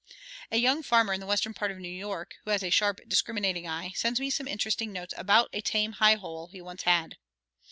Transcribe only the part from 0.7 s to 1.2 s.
farmer in